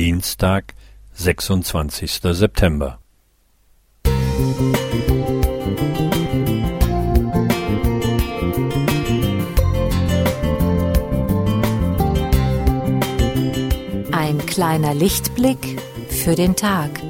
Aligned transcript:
Dienstag, 0.00 0.72
sechsundzwanzigster 1.12 2.32
September. 2.32 3.00
Ein 14.10 14.38
kleiner 14.46 14.94
Lichtblick 14.94 15.58
für 16.08 16.34
den 16.34 16.56
Tag. 16.56 17.09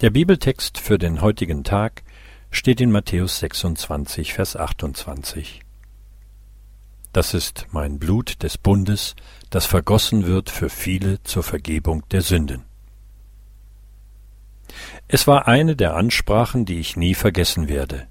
Der 0.00 0.10
Bibeltext 0.10 0.78
für 0.78 0.96
den 0.96 1.22
heutigen 1.22 1.64
Tag 1.64 2.04
steht 2.52 2.80
in 2.80 2.92
Matthäus 2.92 3.40
26, 3.40 4.32
Vers 4.32 4.54
28. 4.54 5.62
Das 7.12 7.34
ist 7.34 7.66
mein 7.72 7.98
Blut 7.98 8.44
des 8.44 8.58
Bundes, 8.58 9.16
das 9.50 9.66
vergossen 9.66 10.24
wird 10.24 10.50
für 10.50 10.70
viele 10.70 11.20
zur 11.24 11.42
Vergebung 11.42 12.08
der 12.12 12.22
Sünden. 12.22 12.62
Es 15.08 15.26
war 15.26 15.48
eine 15.48 15.74
der 15.74 15.96
Ansprachen, 15.96 16.64
die 16.64 16.78
ich 16.78 16.96
nie 16.96 17.14
vergessen 17.14 17.68
werde. 17.68 18.06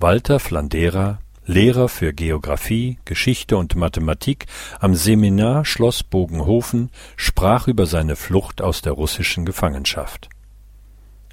Walter 0.00 0.40
Flandera, 0.40 1.20
Lehrer 1.46 1.88
für 1.88 2.12
Geographie, 2.12 2.98
Geschichte 3.04 3.56
und 3.56 3.76
Mathematik 3.76 4.46
am 4.80 4.96
Seminar 4.96 5.64
Schloss 5.64 6.02
Bogenhofen, 6.02 6.90
sprach 7.14 7.68
über 7.68 7.86
seine 7.86 8.16
Flucht 8.16 8.60
aus 8.60 8.82
der 8.82 8.94
russischen 8.94 9.44
Gefangenschaft. 9.44 10.28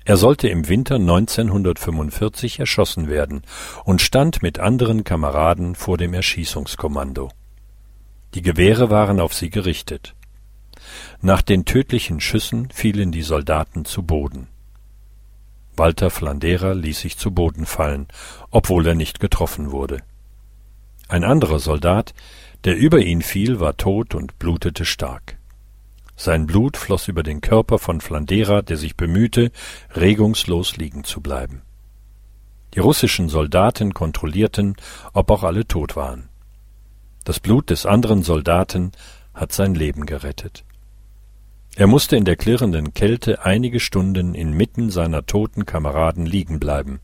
Er 0.07 0.16
sollte 0.16 0.47
im 0.47 0.70
Winter 0.70 0.95
1945 0.95 2.59
erschossen 2.59 3.09
werden 3.09 3.41
und 3.83 4.02
stand 4.02 4.41
mit 4.41 4.58
anderen 4.58 5.03
Kameraden 5.03 5.75
vor 5.75 5.97
dem 5.97 6.14
Erschießungskommando. 6.14 7.30
Die 8.33 8.41
Gewehre 8.41 8.89
waren 8.89 9.19
auf 9.19 9.33
sie 9.33 9.49
gerichtet. 9.49 10.16
Nach 11.19 11.41
den 11.41 11.66
tödlichen 11.66 12.22
Schüssen 12.22 12.69
fielen 12.72 13.11
die 13.11 13.22
Soldaten 13.22 13.83
zu 13.83 14.02
Boden. 14.02 14.47
Walter 15.75 16.09
Flandera 16.09 16.71
ließ 16.71 17.02
sich 17.02 17.17
zu 17.17 17.31
Boden 17.31 17.66
fallen, 17.66 18.08
obwohl 18.49 18.88
er 18.88 18.95
nicht 18.95 19.19
getroffen 19.19 19.73
wurde. 19.73 20.03
Ein 21.09 21.25
anderer 21.25 21.59
Soldat, 21.59 22.14
der 22.64 22.77
über 22.77 22.99
ihn 22.99 23.21
fiel, 23.21 23.59
war 23.59 23.75
tot 23.75 24.16
und 24.16 24.39
blutete 24.39 24.86
stark. 24.86 25.36
Sein 26.20 26.48
Blut 26.48 26.78
floss 26.78 27.08
über 27.08 27.22
den 27.22 27.42
Körper 27.42 27.78
von 27.78 28.02
Flandera, 28.02 28.64
der 28.64 28.76
sich 28.76 28.98
bemühte, 28.98 29.52
regungslos 29.96 30.76
liegen 30.76 31.04
zu 31.04 31.22
bleiben. 31.22 31.62
Die 32.73 32.80
russischen 32.80 33.30
Soldaten 33.30 33.94
kontrollierten, 33.94 34.76
ob 35.14 35.30
auch 35.30 35.44
alle 35.44 35.68
tot 35.68 35.95
waren. 35.95 36.30
Das 37.23 37.40
Blut 37.40 37.70
des 37.70 37.86
anderen 37.86 38.23
Soldaten 38.23 38.94
hat 39.36 39.54
sein 39.54 39.76
Leben 39.76 40.08
gerettet. 40.08 40.66
Er 41.76 41.86
musste 41.86 42.16
in 42.16 42.26
der 42.26 42.36
klirrenden 42.36 42.95
Kälte 42.95 43.45
einige 43.45 43.80
Stunden 43.80 44.34
inmitten 44.34 44.90
seiner 44.90 45.28
toten 45.28 45.68
Kameraden 45.68 46.26
liegen 46.26 46.60
bleiben. 46.60 47.00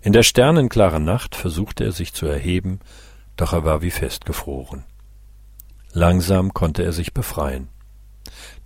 In 0.00 0.12
der 0.12 0.22
sternenklaren 0.22 1.04
Nacht 1.04 1.34
versuchte 1.34 1.82
er 1.82 1.92
sich 1.92 2.14
zu 2.14 2.26
erheben, 2.26 2.78
doch 3.36 3.52
er 3.52 3.64
war 3.64 3.82
wie 3.82 3.90
festgefroren. 3.90 4.84
Langsam 5.92 6.54
konnte 6.54 6.84
er 6.84 6.92
sich 6.92 7.12
befreien. 7.12 7.71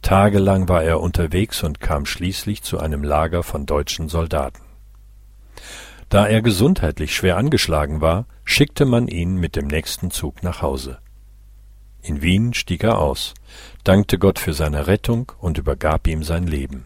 Tagelang 0.06 0.68
war 0.68 0.84
er 0.84 1.00
unterwegs 1.00 1.64
und 1.64 1.80
kam 1.80 2.06
schließlich 2.06 2.62
zu 2.62 2.78
einem 2.78 3.02
Lager 3.02 3.42
von 3.42 3.66
deutschen 3.66 4.08
Soldaten. 4.08 4.62
Da 6.10 6.28
er 6.28 6.42
gesundheitlich 6.42 7.12
schwer 7.12 7.36
angeschlagen 7.36 8.00
war, 8.00 8.26
schickte 8.44 8.84
man 8.84 9.08
ihn 9.08 9.34
mit 9.34 9.56
dem 9.56 9.66
nächsten 9.66 10.12
Zug 10.12 10.44
nach 10.44 10.62
Hause. 10.62 10.98
In 12.02 12.22
Wien 12.22 12.54
stieg 12.54 12.84
er 12.84 13.00
aus, 13.00 13.34
dankte 13.82 14.16
Gott 14.16 14.38
für 14.38 14.52
seine 14.52 14.86
Rettung 14.86 15.32
und 15.40 15.58
übergab 15.58 16.06
ihm 16.06 16.22
sein 16.22 16.46
Leben. 16.46 16.84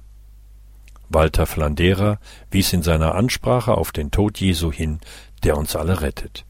Walter 1.11 1.45
Flandera 1.45 2.21
wies 2.51 2.73
in 2.73 2.83
seiner 2.83 3.17
Ansprache 3.17 3.77
auf 3.77 3.93
den 3.93 4.11
Tod 4.11 4.41
Jesu 4.41 4.73
hin, 4.73 4.99
der 5.45 5.59
uns 5.59 5.77
alle 5.77 6.01
rettet. 6.01 6.47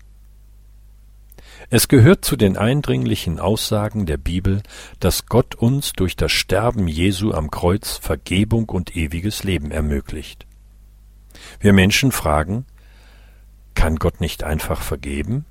Es 1.69 1.89
gehört 1.89 2.25
zu 2.25 2.37
den 2.37 2.57
eindringlichen 2.57 3.39
Aussagen 3.39 4.07
der 4.07 4.17
Bibel, 4.17 4.63
dass 4.99 5.27
Gott 5.27 5.55
uns 5.55 5.93
durch 5.93 6.17
das 6.17 6.33
Sterben 6.33 6.89
Jesu 6.89 7.33
am 7.33 7.51
Kreuz 7.51 7.97
Vergebung 7.97 8.69
und 8.69 8.97
ewiges 8.97 9.45
Leben 9.45 9.71
ermöglicht. 9.71 10.47
Wir 11.61 11.73
Menschen 11.73 12.13
fragen, 12.13 12.65
kann 13.75 13.97
Gott 13.97 14.21
nicht 14.21 14.43
einfach 14.43 14.83
vergeben? 14.83 15.45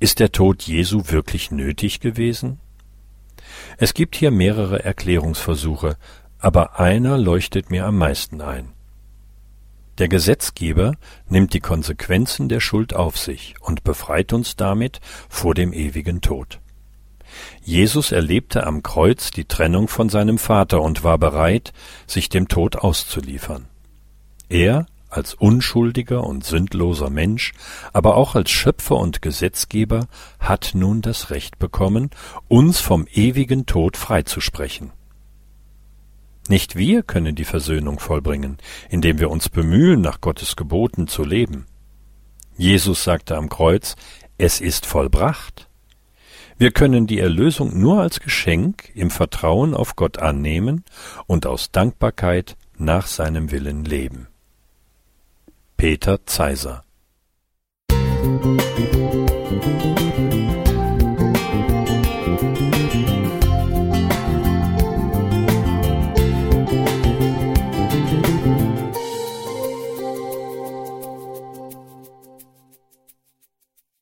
Ist 0.00 0.20
der 0.20 0.32
Tod 0.32 0.62
Jesu 0.62 1.04
wirklich 1.08 1.50
nötig 1.50 2.00
gewesen? 2.00 2.58
Es 3.78 3.94
gibt 3.94 4.16
hier 4.16 4.30
mehrere 4.30 4.84
Erklärungsversuche, 4.84 5.96
aber 6.38 6.78
einer 6.78 7.18
leuchtet 7.18 7.70
mir 7.70 7.86
am 7.86 7.98
meisten 7.98 8.40
ein. 8.40 8.72
Der 10.04 10.10
Gesetzgeber 10.10 10.96
nimmt 11.30 11.54
die 11.54 11.60
Konsequenzen 11.60 12.50
der 12.50 12.60
Schuld 12.60 12.92
auf 12.94 13.16
sich 13.16 13.54
und 13.62 13.84
befreit 13.84 14.34
uns 14.34 14.54
damit 14.54 15.00
vor 15.30 15.54
dem 15.54 15.72
ewigen 15.72 16.20
Tod. 16.20 16.60
Jesus 17.62 18.12
erlebte 18.12 18.66
am 18.66 18.82
Kreuz 18.82 19.30
die 19.30 19.46
Trennung 19.46 19.88
von 19.88 20.10
seinem 20.10 20.36
Vater 20.36 20.82
und 20.82 21.04
war 21.04 21.16
bereit, 21.16 21.72
sich 22.06 22.28
dem 22.28 22.48
Tod 22.48 22.76
auszuliefern. 22.76 23.64
Er, 24.50 24.84
als 25.08 25.32
unschuldiger 25.32 26.22
und 26.22 26.44
sündloser 26.44 27.08
Mensch, 27.08 27.54
aber 27.94 28.18
auch 28.18 28.34
als 28.34 28.50
Schöpfer 28.50 28.96
und 28.96 29.22
Gesetzgeber, 29.22 30.06
hat 30.38 30.72
nun 30.74 31.00
das 31.00 31.30
Recht 31.30 31.58
bekommen, 31.58 32.10
uns 32.46 32.78
vom 32.78 33.06
ewigen 33.10 33.64
Tod 33.64 33.96
freizusprechen. 33.96 34.92
Nicht 36.48 36.76
wir 36.76 37.02
können 37.02 37.34
die 37.34 37.44
Versöhnung 37.44 37.98
vollbringen, 37.98 38.58
indem 38.90 39.18
wir 39.18 39.30
uns 39.30 39.48
bemühen, 39.48 40.00
nach 40.00 40.20
Gottes 40.20 40.56
Geboten 40.56 41.06
zu 41.06 41.24
leben. 41.24 41.66
Jesus 42.56 43.02
sagte 43.02 43.36
am 43.36 43.48
Kreuz, 43.48 43.96
es 44.36 44.60
ist 44.60 44.84
vollbracht. 44.84 45.68
Wir 46.58 46.70
können 46.70 47.06
die 47.06 47.18
Erlösung 47.18 47.80
nur 47.80 48.00
als 48.00 48.20
Geschenk 48.20 48.90
im 48.94 49.10
Vertrauen 49.10 49.74
auf 49.74 49.96
Gott 49.96 50.18
annehmen 50.18 50.84
und 51.26 51.46
aus 51.46 51.72
Dankbarkeit 51.72 52.56
nach 52.76 53.06
seinem 53.06 53.50
Willen 53.50 53.84
leben. 53.84 54.28
Peter 55.76 56.24
Zeiser 56.26 56.84
Musik 57.90 58.84